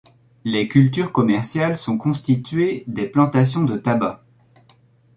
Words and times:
Les 0.45 0.67
cultures 0.67 1.11
commerciales 1.11 1.77
sont 1.77 1.95
constituées 1.95 2.83
des 2.87 3.05
plantations 3.05 3.61
de 3.65 3.77
tabac. 3.77 4.23